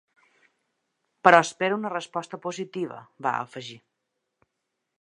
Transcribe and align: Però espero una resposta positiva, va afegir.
Però 1.27 1.41
espero 1.45 1.77
una 1.81 1.91
resposta 1.93 2.39
positiva, 2.45 2.97
va 3.27 3.35
afegir. 3.43 3.77